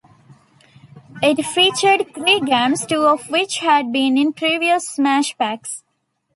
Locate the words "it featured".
1.21-2.15